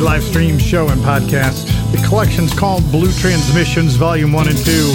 Live 0.00 0.24
stream 0.24 0.58
show 0.58 0.88
and 0.88 1.00
podcast. 1.02 1.66
The 1.92 2.06
collection's 2.08 2.52
called 2.52 2.82
Blue 2.90 3.12
Transmissions, 3.12 3.96
Volume 3.96 4.32
1 4.32 4.48
and 4.48 4.58
2. 4.58 4.94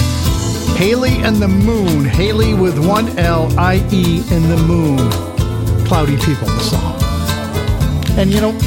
Haley 0.75 1.17
and 1.23 1.37
the 1.37 1.47
Moon. 1.47 2.05
Haley 2.05 2.53
with 2.53 2.77
one 2.85 3.17
L 3.17 3.47
I 3.57 3.75
E 3.91 4.23
in 4.31 4.49
the 4.49 4.57
moon. 4.57 4.97
Cloudy 5.85 6.17
People, 6.17 6.47
the 6.47 6.59
song. 6.59 6.99
And 8.17 8.31
you 8.31 8.41
know, 8.41 8.57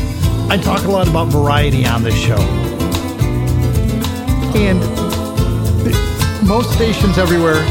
I 0.48 0.56
talk 0.56 0.84
a 0.84 0.90
lot 0.90 1.08
about 1.08 1.26
variety 1.26 1.84
on 1.86 2.02
this 2.02 2.14
show. 2.14 2.40
And 4.54 4.80
most 6.46 6.72
stations 6.72 7.18
everywhere, 7.18 7.62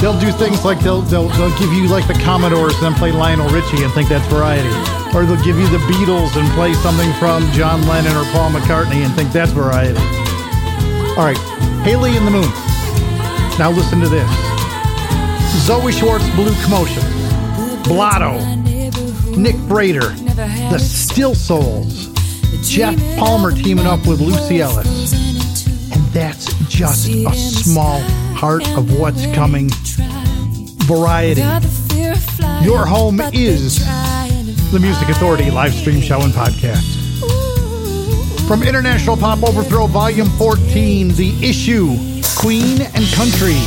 they'll 0.00 0.18
do 0.20 0.30
things 0.32 0.64
like 0.64 0.78
they'll, 0.80 1.02
they'll, 1.02 1.28
they'll 1.28 1.58
give 1.58 1.72
you 1.72 1.88
like 1.88 2.06
the 2.06 2.14
Commodores 2.22 2.74
and 2.74 2.82
then 2.82 2.94
play 2.94 3.10
Lionel 3.10 3.48
Richie 3.48 3.82
and 3.82 3.92
think 3.92 4.08
that's 4.08 4.26
variety 4.28 5.01
or 5.14 5.26
they'll 5.26 5.42
give 5.44 5.58
you 5.58 5.68
the 5.68 5.78
Beatles 5.78 6.36
and 6.36 6.48
play 6.52 6.72
something 6.74 7.12
from 7.14 7.50
John 7.52 7.86
Lennon 7.86 8.16
or 8.16 8.24
Paul 8.32 8.50
McCartney 8.50 9.04
and 9.04 9.12
think 9.14 9.32
that's 9.32 9.52
variety. 9.52 9.98
All 11.10 11.24
right, 11.24 11.38
Haley 11.84 12.16
and 12.16 12.26
the 12.26 12.30
Moon. 12.30 12.50
Now 13.58 13.70
listen 13.70 14.00
to 14.00 14.08
this 14.08 14.28
Zoe 15.66 15.92
Schwartz, 15.92 16.28
Blue 16.30 16.54
Commotion, 16.62 17.02
Blotto, 17.84 18.38
Nick 19.36 19.56
Frater, 19.68 20.08
The 20.70 20.78
Still 20.78 21.34
Souls, 21.34 22.08
Jeff 22.62 22.96
Palmer 23.18 23.52
teaming 23.52 23.86
up 23.86 24.06
with 24.06 24.20
Lucy 24.20 24.62
Ellis. 24.62 25.12
And 25.92 26.02
that's 26.06 26.46
just 26.68 27.08
a 27.08 27.34
small 27.34 28.00
part 28.34 28.66
of 28.70 28.98
what's 28.98 29.26
coming. 29.34 29.70
Variety. 30.86 31.42
Your 32.62 32.86
home 32.86 33.20
is 33.32 33.86
the 34.72 34.80
Music 34.80 35.06
Authority 35.10 35.50
live 35.50 35.74
stream 35.74 36.00
show 36.00 36.22
and 36.22 36.32
podcast. 36.32 36.96
From 38.48 38.62
International 38.62 39.18
Pop 39.18 39.42
Overthrow 39.42 39.86
Volume 39.86 40.30
14, 40.38 41.08
The 41.08 41.36
Issue, 41.46 41.94
Queen 42.38 42.80
and 42.80 43.04
Country. 43.12 43.60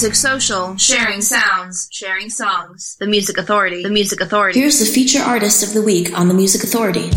Music 0.00 0.14
social, 0.14 0.74
sharing 0.78 1.20
sounds, 1.20 1.86
sharing 1.92 2.30
songs. 2.30 2.96
The 3.00 3.06
Music 3.06 3.36
Authority. 3.36 3.82
The 3.82 3.90
Music 3.90 4.22
Authority. 4.22 4.58
Here's 4.58 4.78
the 4.78 4.86
feature 4.86 5.20
artist 5.20 5.62
of 5.62 5.74
the 5.74 5.82
week 5.82 6.18
on 6.18 6.28
the 6.28 6.32
Music 6.32 6.64
Authority. 6.64 7.10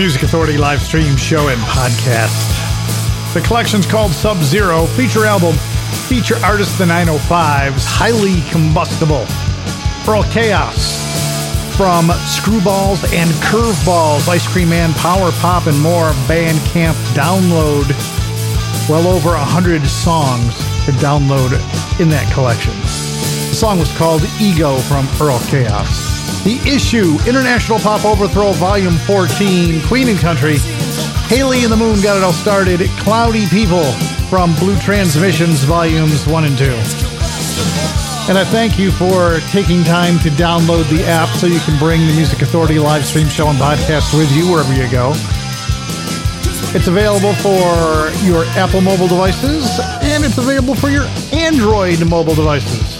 Music 0.00 0.22
Authority 0.22 0.56
live 0.56 0.80
stream 0.80 1.14
show 1.14 1.48
and 1.48 1.60
podcast. 1.60 3.34
The 3.34 3.42
collection's 3.42 3.84
called 3.84 4.12
Sub 4.12 4.38
Zero, 4.38 4.86
feature 4.86 5.26
album, 5.26 5.54
feature 6.08 6.36
artist 6.42 6.78
The 6.78 6.86
905's 6.86 7.84
Highly 7.84 8.40
Combustible, 8.50 9.26
Earl 10.08 10.22
Chaos, 10.32 10.96
from 11.76 12.06
Screwballs 12.32 13.12
and 13.12 13.28
Curveballs, 13.44 14.26
Ice 14.26 14.48
Cream 14.50 14.70
Man, 14.70 14.94
Power 14.94 15.32
Pop, 15.32 15.66
and 15.66 15.78
more, 15.82 16.12
Bandcamp 16.24 16.94
download. 17.12 17.90
Well 18.88 19.06
over 19.06 19.34
a 19.34 19.44
hundred 19.44 19.86
songs 19.86 20.56
to 20.86 20.92
download 20.92 21.52
in 22.00 22.08
that 22.08 22.32
collection. 22.32 22.72
The 22.72 23.54
song 23.54 23.78
was 23.78 23.94
called 23.98 24.22
Ego 24.40 24.78
from 24.78 25.06
Earl 25.20 25.40
Chaos. 25.48 26.19
The 26.44 26.58
Issue, 26.64 27.18
International 27.28 27.78
Pop 27.78 28.04
Overthrow 28.04 28.52
Volume 28.52 28.96
14, 28.96 29.82
Queen 29.82 30.08
and 30.08 30.18
Country. 30.18 30.56
Haley 31.28 31.64
and 31.64 31.70
the 31.70 31.76
Moon 31.76 32.00
got 32.00 32.16
it 32.16 32.22
all 32.22 32.32
started. 32.32 32.80
Cloudy 32.98 33.46
People 33.48 33.84
from 34.30 34.54
Blue 34.54 34.78
Transmissions 34.78 35.64
Volumes 35.64 36.26
1 36.26 36.44
and 36.44 36.56
2. 36.56 36.64
And 38.30 38.38
I 38.38 38.44
thank 38.44 38.78
you 38.78 38.90
for 38.90 39.40
taking 39.50 39.84
time 39.84 40.18
to 40.20 40.30
download 40.30 40.88
the 40.88 41.04
app 41.04 41.28
so 41.36 41.46
you 41.46 41.60
can 41.60 41.78
bring 41.78 42.00
the 42.06 42.14
Music 42.14 42.40
Authority 42.40 42.78
live 42.78 43.04
stream 43.04 43.28
show 43.28 43.48
and 43.48 43.58
podcast 43.58 44.16
with 44.16 44.32
you 44.34 44.50
wherever 44.50 44.72
you 44.72 44.90
go. 44.90 45.12
It's 46.72 46.86
available 46.86 47.34
for 47.34 48.08
your 48.24 48.46
Apple 48.56 48.80
mobile 48.80 49.08
devices 49.08 49.78
and 50.02 50.24
it's 50.24 50.38
available 50.38 50.74
for 50.74 50.88
your 50.88 51.04
Android 51.32 52.08
mobile 52.08 52.34
devices. 52.34 52.96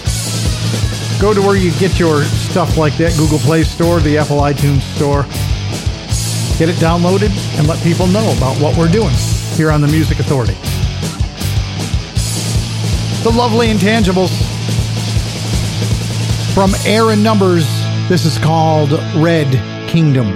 Go 1.19 1.33
to 1.33 1.41
where 1.41 1.55
you 1.55 1.71
get 1.79 1.97
your 1.97 2.23
stuff 2.51 2.75
like 2.75 2.97
that 2.97 3.15
Google 3.15 3.39
Play 3.39 3.63
Store, 3.63 4.01
the 4.01 4.17
Apple 4.17 4.39
iTunes 4.39 4.81
Store. 4.97 5.23
Get 6.59 6.67
it 6.67 6.75
downloaded 6.75 7.31
and 7.57 7.65
let 7.65 7.81
people 7.81 8.07
know 8.07 8.35
about 8.35 8.61
what 8.61 8.77
we're 8.77 8.91
doing 8.91 9.15
here 9.55 9.71
on 9.71 9.79
the 9.79 9.87
Music 9.87 10.19
Authority. 10.19 10.55
The 13.23 13.31
lovely 13.31 13.67
intangibles 13.67 14.31
from 16.53 16.71
Air 16.85 17.11
and 17.11 17.23
Numbers. 17.23 17.65
This 18.09 18.25
is 18.25 18.37
called 18.37 18.91
Red 19.15 19.47
Kingdom, 19.89 20.27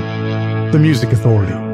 the 0.72 0.80
Music 0.80 1.12
Authority. 1.12 1.65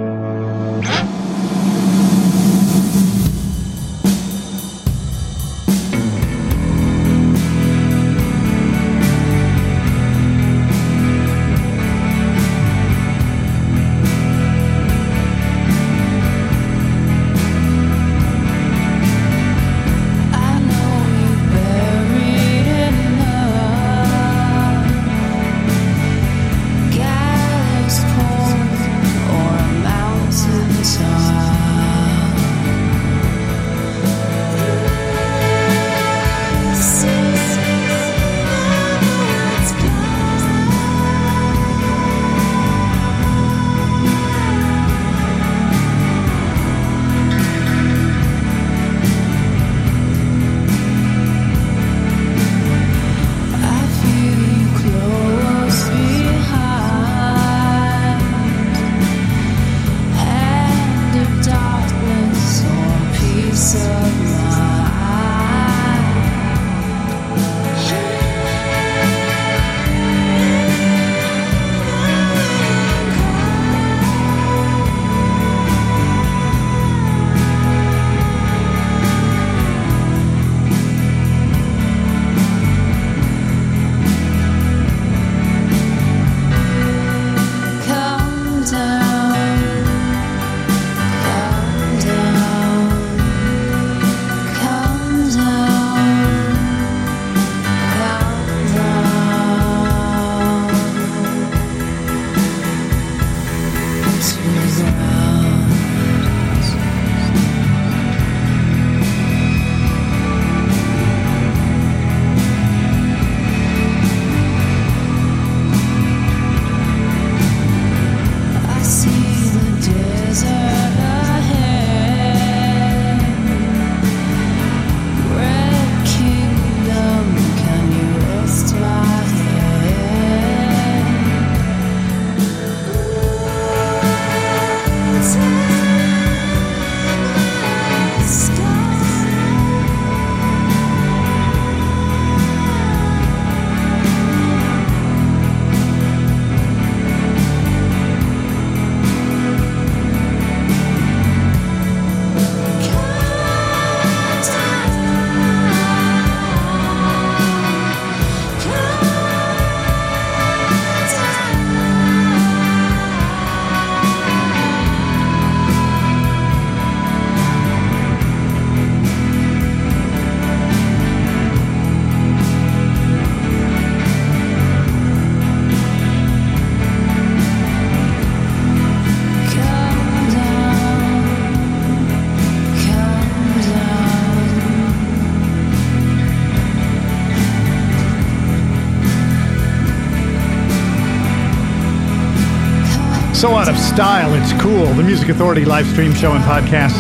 So 193.42 193.56
out 193.56 193.68
of 193.68 193.76
style, 193.76 194.36
it's 194.36 194.54
cool. 194.62 194.86
The 194.94 195.02
Music 195.02 195.30
Authority 195.30 195.66
live 195.66 195.88
stream 195.88 196.14
show 196.14 196.34
and 196.34 196.44
podcast. 196.44 196.94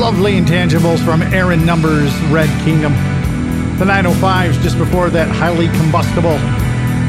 Lovely 0.00 0.40
intangibles 0.40 1.04
from 1.04 1.20
Aaron 1.20 1.66
Numbers, 1.66 2.18
Red 2.30 2.48
Kingdom. 2.64 2.94
The 3.76 3.84
905s 3.84 4.62
just 4.62 4.78
before 4.78 5.10
that 5.10 5.28
highly 5.28 5.68
combustible 5.76 6.38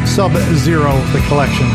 Sub 0.06 0.34
Zero, 0.58 0.92
the 1.14 1.24
collection. 1.30 1.66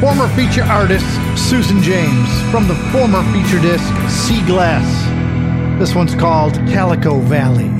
Former 0.00 0.34
feature 0.34 0.64
artist 0.64 1.04
Susan 1.36 1.82
James 1.82 2.30
from 2.50 2.66
the 2.66 2.76
former 2.92 3.22
feature 3.30 3.60
disc 3.60 3.92
Sea 4.08 4.40
Glass. 4.46 4.88
This 5.78 5.94
one's 5.94 6.14
called 6.14 6.54
Calico 6.70 7.18
Valley. 7.20 7.79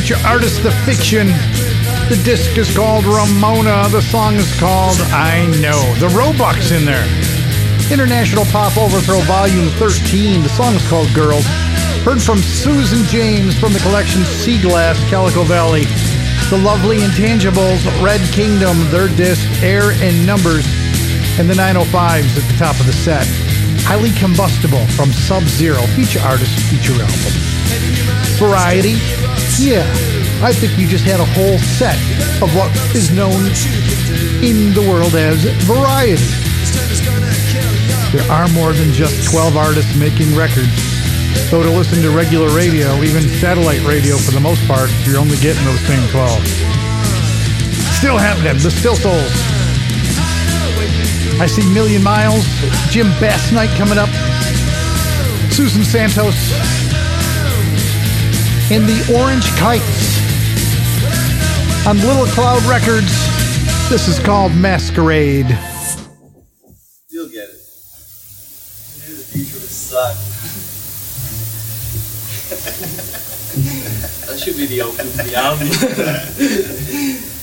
Feature 0.00 0.18
artist 0.26 0.60
The 0.64 0.72
Fiction. 0.82 1.28
The 2.10 2.20
disc 2.24 2.58
is 2.58 2.66
called 2.74 3.04
Ramona. 3.04 3.86
The 3.90 4.02
song 4.02 4.34
is 4.34 4.50
called 4.58 4.98
I 5.14 5.46
Know. 5.62 5.78
The 6.02 6.08
Roebucks 6.08 6.72
in 6.72 6.84
there. 6.84 7.06
International 7.92 8.44
Pop 8.46 8.76
Overthrow 8.76 9.20
Volume 9.20 9.68
13. 9.78 10.42
The 10.42 10.48
song 10.48 10.74
is 10.74 10.82
called 10.88 11.06
Girls. 11.14 11.46
Heard 12.02 12.20
from 12.20 12.38
Susan 12.38 13.06
James 13.06 13.56
from 13.56 13.72
the 13.72 13.78
collection 13.86 14.24
Sea 14.24 14.60
Glass, 14.60 14.98
Calico 15.08 15.44
Valley. 15.44 15.84
The 16.50 16.58
Lovely 16.58 16.98
Intangibles, 16.98 17.86
Red 18.02 18.20
Kingdom, 18.34 18.74
their 18.90 19.06
disc 19.14 19.46
Air 19.62 19.92
and 20.02 20.26
Numbers, 20.26 20.66
and 21.38 21.48
the 21.48 21.54
905s 21.54 22.34
at 22.34 22.50
the 22.50 22.58
top 22.58 22.74
of 22.80 22.86
the 22.86 22.92
set. 22.92 23.28
Highly 23.86 24.10
Combustible 24.18 24.84
from 24.98 25.12
Sub 25.12 25.44
Zero, 25.44 25.78
feature 25.94 26.20
artist, 26.26 26.50
feature 26.66 26.98
album. 26.98 27.32
Variety? 28.42 28.98
Yeah, 29.58 29.86
I 30.42 30.52
think 30.52 30.76
you 30.78 30.88
just 30.88 31.04
had 31.04 31.20
a 31.20 31.24
whole 31.24 31.58
set 31.58 31.94
of 32.42 32.50
what 32.56 32.74
is 32.94 33.14
known 33.14 33.38
in 34.42 34.74
the 34.74 34.82
world 34.82 35.14
as 35.14 35.44
variety. 35.62 36.26
There 38.10 38.26
are 38.30 38.48
more 38.48 38.72
than 38.72 38.92
just 38.92 39.30
12 39.30 39.56
artists 39.56 39.94
making 39.94 40.34
records. 40.34 40.74
So 41.50 41.62
to 41.62 41.70
listen 41.70 42.02
to 42.02 42.10
regular 42.10 42.50
radio, 42.50 42.98
even 43.02 43.22
satellite 43.38 43.82
radio 43.84 44.16
for 44.18 44.32
the 44.32 44.40
most 44.40 44.66
part, 44.66 44.90
you're 45.06 45.18
only 45.18 45.38
getting 45.38 45.64
those 45.64 45.80
same 45.86 46.02
12. 46.10 46.42
Still 47.94 48.18
have 48.18 48.38
happening, 48.38 48.60
the 48.60 48.70
Still 48.70 48.96
Souls. 48.96 49.32
I 51.40 51.46
see 51.46 51.62
Million 51.72 52.02
Miles, 52.02 52.44
Jim 52.90 53.06
Bass 53.20 53.52
Night 53.52 53.70
coming 53.78 53.98
up, 53.98 54.10
Susan 55.50 55.84
Santos, 55.84 56.34
and 58.70 58.84
the 58.86 59.14
Orange 59.18 59.44
Kites. 59.56 60.20
On 61.86 61.98
Little 61.98 62.24
Cloud 62.26 62.62
Records, 62.62 63.12
this 63.90 64.08
is 64.08 64.18
called 64.18 64.54
Masquerade. 64.54 65.46
You'll 67.10 67.28
get 67.28 67.50
it. 67.50 67.60
Maybe 69.00 69.16
the 69.16 69.24
future 69.24 69.60
would 69.60 69.68
suck. 69.68 70.16
that 74.26 74.38
should 74.38 74.56
be 74.56 74.66
the 74.66 74.80
opening 74.80 75.12
to 75.12 75.22
the 75.22 75.34
album. 75.34 77.30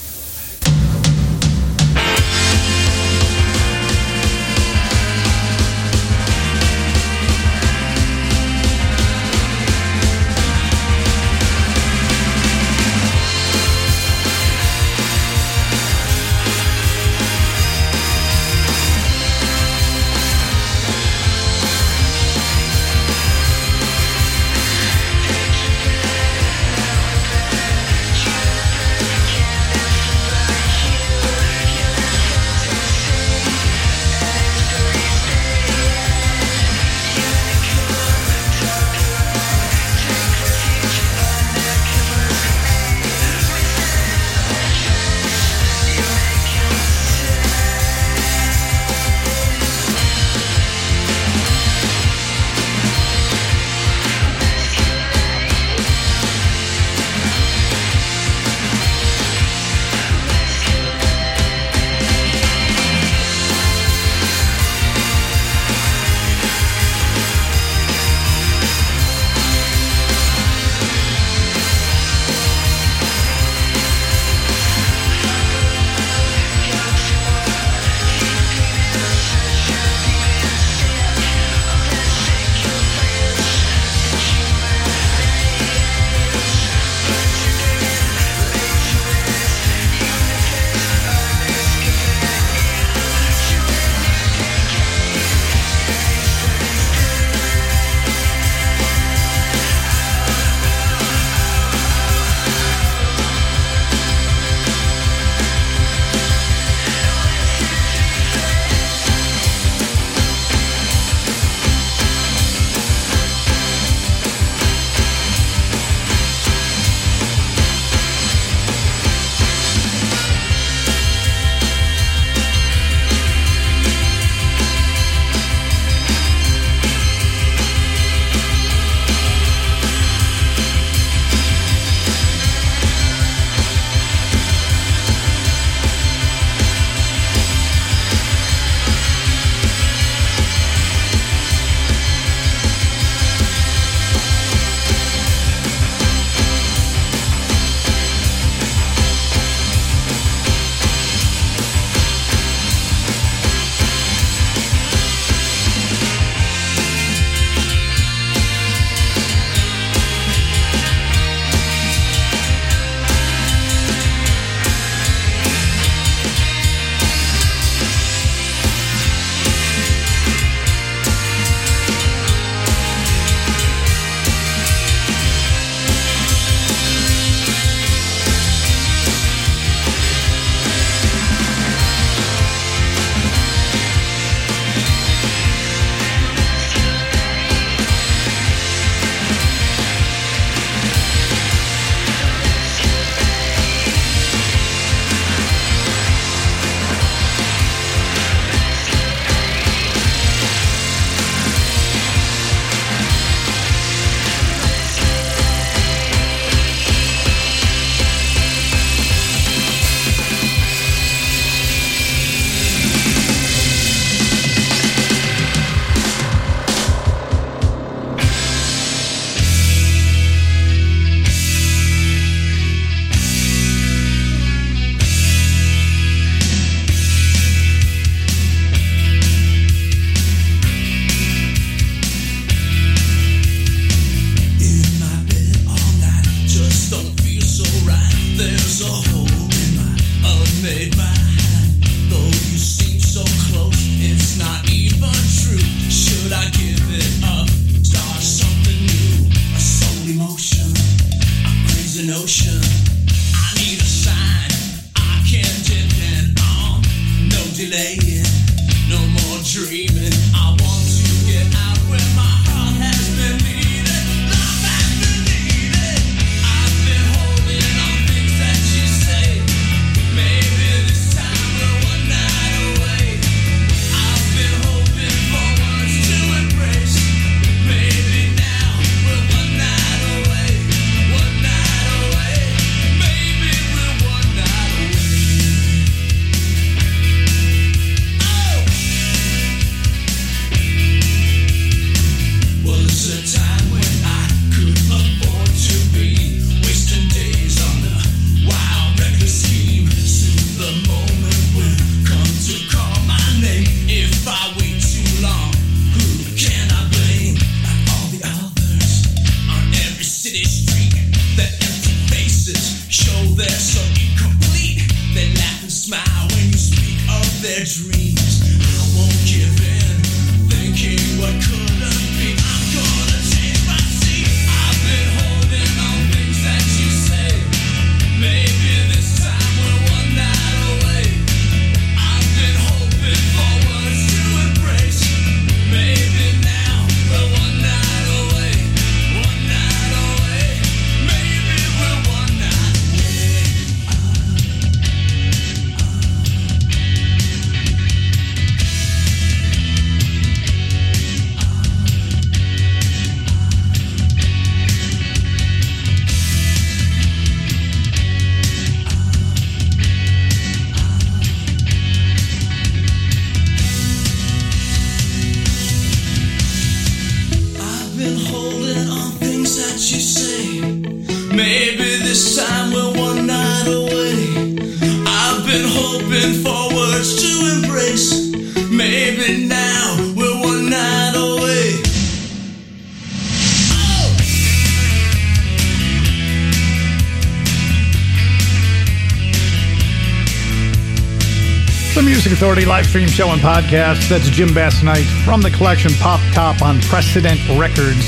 stream 392.92 393.08
show 393.08 393.30
and 393.30 393.40
podcast. 393.40 394.10
That's 394.10 394.30
Jim 394.30 394.54
Bass 394.54 394.84
Knight 394.84 395.06
from 395.24 395.40
the 395.40 395.50
collection 395.50 395.94
Pop 396.04 396.20
Top 396.34 396.62
on 396.62 396.82
Precedent 396.82 397.40
Records. 397.58 398.04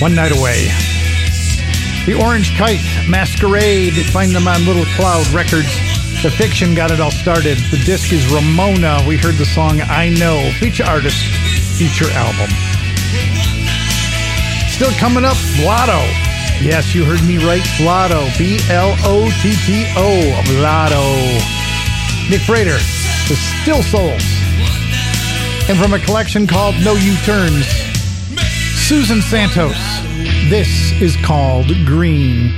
One 0.00 0.14
night 0.14 0.32
away. 0.32 0.72
The 2.06 2.16
Orange 2.18 2.56
Kite 2.56 2.80
Masquerade. 3.06 3.92
Find 4.08 4.32
them 4.32 4.48
on 4.48 4.64
Little 4.64 4.86
Cloud 4.96 5.28
Records. 5.28 5.68
The 6.22 6.30
Fiction 6.30 6.74
got 6.74 6.90
it 6.90 7.00
all 7.00 7.10
started. 7.10 7.58
The 7.70 7.76
disc 7.84 8.10
is 8.10 8.24
Ramona. 8.32 9.04
We 9.06 9.18
heard 9.18 9.34
the 9.34 9.44
song 9.44 9.82
I 9.82 10.08
Know. 10.08 10.40
Feature 10.58 10.84
artist, 10.84 11.20
feature 11.76 12.08
album. 12.12 12.48
Still 14.72 14.92
coming 14.96 15.26
up, 15.26 15.36
Blotto. 15.60 16.00
Yes, 16.64 16.94
you 16.94 17.04
heard 17.04 17.22
me 17.28 17.36
right. 17.44 17.62
Blotto. 17.76 18.24
B 18.38 18.58
L 18.70 18.96
O 19.04 19.28
T 19.42 19.52
T 19.66 19.84
O. 19.98 20.16
Blotto. 20.56 21.04
Nick 22.30 22.40
Frater, 22.40 22.78
The 23.28 23.36
Still 23.36 23.82
Souls. 23.82 24.22
And 25.68 25.78
from 25.78 25.92
a 25.92 25.98
collection 25.98 26.46
called 26.46 26.74
No 26.82 26.94
U 26.94 27.14
Turns, 27.26 27.66
Susan 28.88 29.20
Santos. 29.20 29.76
This 30.48 30.92
is 31.02 31.14
called. 31.16 31.66
Green 31.84 32.57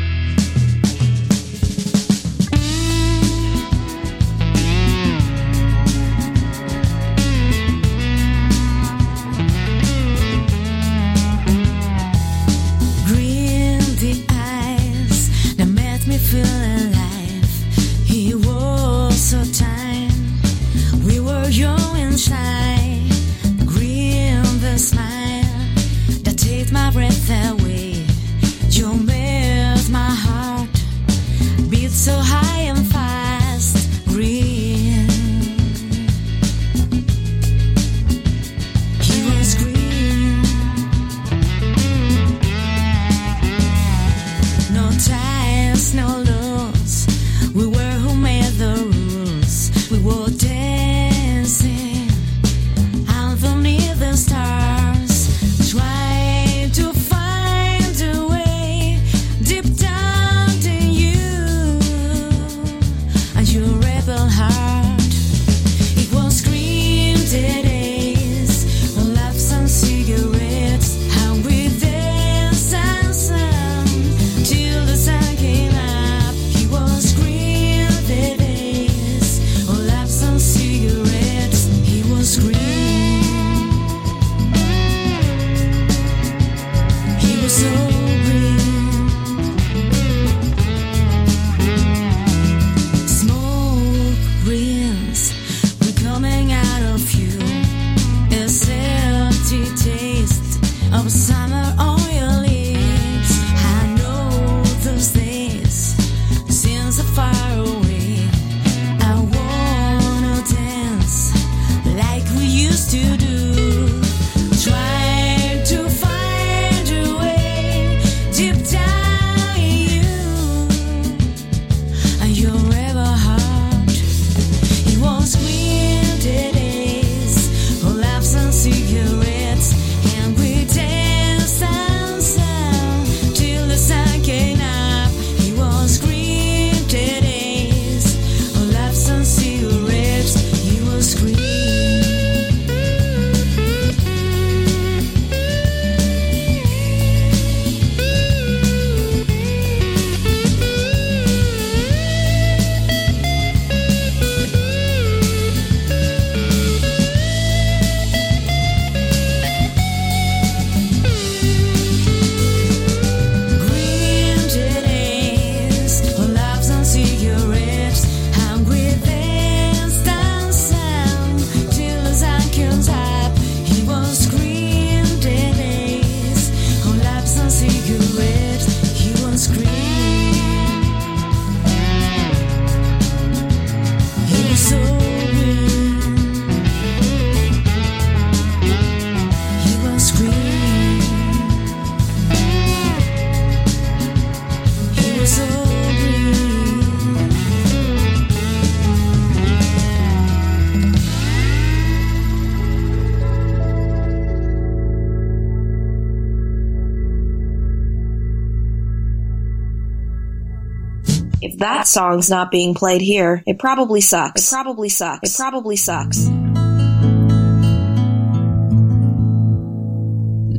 song's 211.91 212.31
not 212.31 212.51
being 212.51 212.75
played 212.75 213.03
here, 213.03 213.43
it 213.47 213.59
probably 213.59 214.01
sucks. 214.01 214.47
It 214.47 214.55
probably 214.55 214.89
sucks. 214.89 215.31
It 215.31 215.37
probably 215.37 215.77
sucks. 215.77 216.27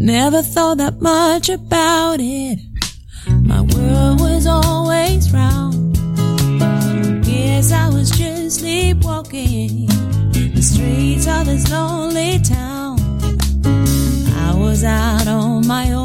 Never 0.03 0.41
thought 0.41 0.77
that 0.79 0.99
much 0.99 1.49
about 1.49 2.17
it. 2.19 2.59
My 3.27 3.61
world 3.61 4.19
was 4.19 4.47
always 4.47 5.31
round. 5.31 5.95
Guess 7.23 7.71
I 7.71 7.87
was 7.89 8.09
just 8.09 8.59
sleepwalking 8.59 9.87
the 10.55 10.61
streets 10.61 11.27
of 11.27 11.45
this 11.45 11.71
lonely 11.71 12.39
town. 12.39 12.99
I 14.35 14.55
was 14.57 14.83
out 14.83 15.27
on 15.27 15.67
my 15.67 15.91
own 15.91 16.00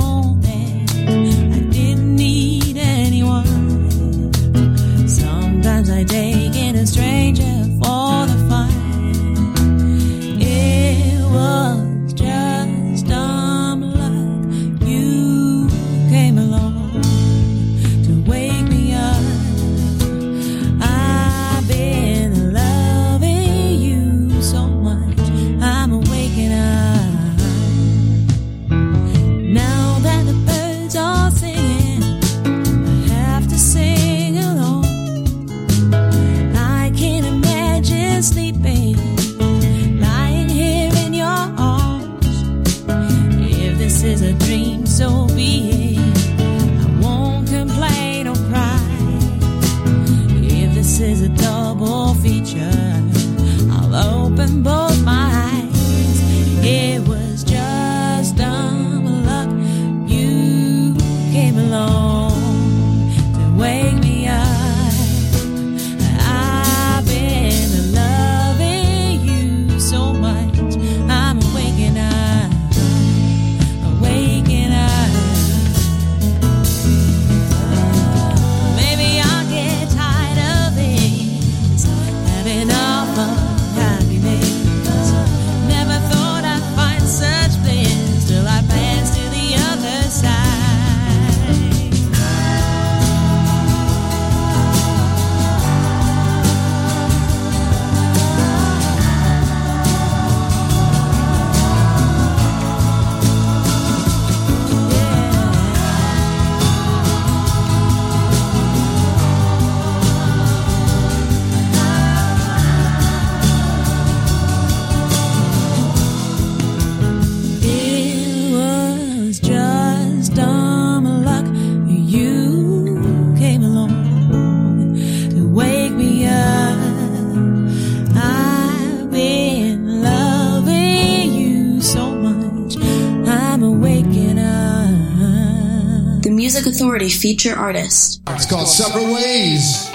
a 137.06 137.08
feature 137.08 137.54
artist. 137.54 138.20
It's 138.30 138.46
called 138.46 138.66
Several 138.66 139.14
Ways. 139.14 139.85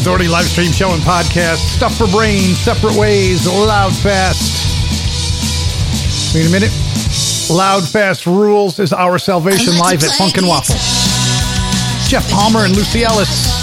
Authority 0.00 0.28
live 0.28 0.46
stream 0.46 0.72
show 0.72 0.94
and 0.94 1.02
podcast. 1.02 1.58
Stuff 1.76 1.94
for 1.94 2.06
Brains, 2.06 2.58
Separate 2.58 2.96
Ways, 2.96 3.46
Loud 3.46 3.94
Fast. 3.94 4.56
Wait 6.34 6.46
a 6.46 6.50
minute. 6.50 6.72
Loud 7.50 7.86
Fast 7.86 8.24
Rules 8.24 8.78
is 8.78 8.94
our 8.94 9.18
salvation 9.18 9.76
live 9.76 10.02
at 10.02 10.10
Funk 10.12 10.38
and 10.38 10.46
Waffle. 10.48 10.76
Jeff 12.08 12.26
Palmer 12.30 12.60
and 12.64 12.74
Lucy 12.74 13.04
Ellis. 13.04 13.59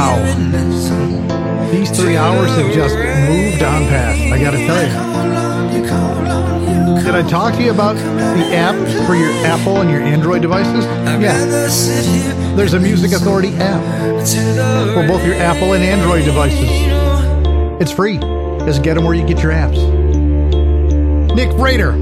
Wow. 0.00 0.16
These 1.70 1.90
three 1.90 2.16
hours 2.16 2.48
have 2.52 2.72
just 2.72 2.96
moved 2.96 3.62
on 3.62 3.82
past, 3.86 4.18
I 4.32 4.38
gotta 4.40 4.56
tell 4.56 4.82
you. 4.82 4.88
Did 7.04 7.14
I 7.14 7.22
talk 7.28 7.52
to 7.56 7.62
you 7.62 7.70
about 7.70 7.96
the 7.96 8.56
app 8.56 8.76
for 9.06 9.14
your 9.14 9.30
Apple 9.44 9.82
and 9.82 9.90
your 9.90 10.00
Android 10.00 10.40
devices? 10.40 10.86
Yeah. 11.20 11.36
There's 12.56 12.72
a 12.72 12.80
Music 12.80 13.12
Authority 13.12 13.52
app 13.56 13.82
for 14.94 15.06
both 15.06 15.22
your 15.22 15.34
Apple 15.34 15.74
and 15.74 15.84
Android 15.84 16.24
devices. 16.24 16.70
It's 17.78 17.92
free. 17.92 18.16
Just 18.64 18.82
get 18.82 18.94
them 18.94 19.04
where 19.04 19.12
you 19.12 19.26
get 19.26 19.42
your 19.42 19.52
apps. 19.52 19.76
Nick 21.34 21.52
Frater. 21.58 21.92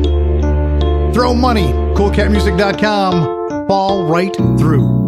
Throw 1.13 1.35
money. 1.35 1.73
CoolCatMusic.com. 1.97 3.67
Fall 3.67 4.05
right 4.07 4.37
through. 4.37 5.08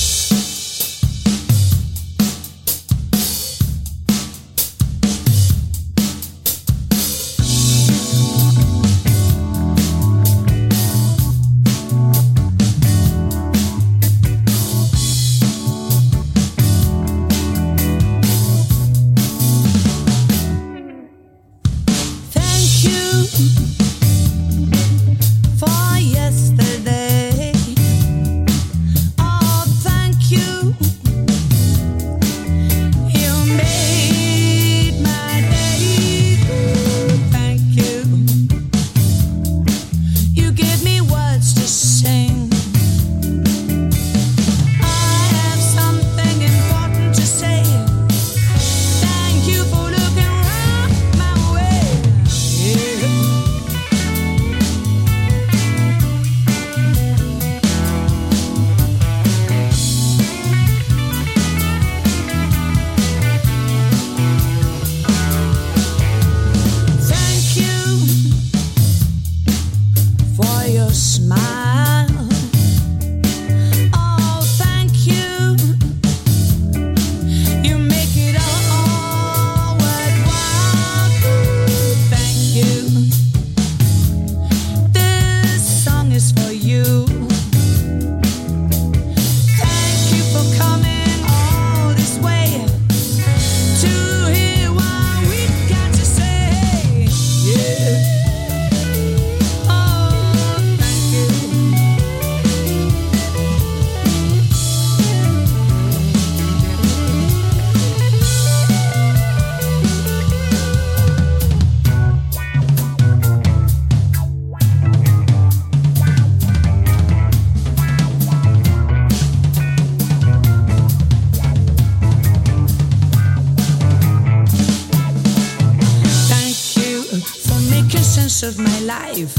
essence 128.23 128.43
of 128.43 128.63
my 128.63 128.79
life. 128.81 129.31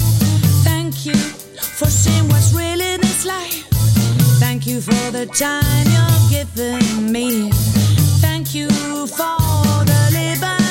Thank 0.65 1.07
you 1.07 1.15
for 1.15 1.87
seeing 1.87 2.29
what's 2.29 2.53
real 2.53 2.81
in 2.81 3.01
this 3.01 3.25
life. 3.25 3.67
Thank 4.41 4.67
you 4.67 4.81
for 4.81 5.11
the 5.11 5.27
time 5.27 5.87
you're 5.95 6.45
giving 6.45 7.13
me. 7.13 7.51
Thank 8.21 8.55
you 8.55 8.69
for 9.07 9.85
the 9.85 10.09
liberty. 10.13 10.62